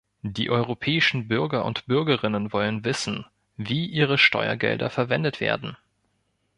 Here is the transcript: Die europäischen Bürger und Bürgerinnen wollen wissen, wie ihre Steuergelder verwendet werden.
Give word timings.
Die 0.23 0.49
europäischen 0.49 1.27
Bürger 1.27 1.63
und 1.63 1.85
Bürgerinnen 1.85 2.51
wollen 2.53 2.83
wissen, 2.83 3.27
wie 3.55 3.85
ihre 3.85 4.17
Steuergelder 4.17 4.89
verwendet 4.89 5.39
werden. 5.39 5.77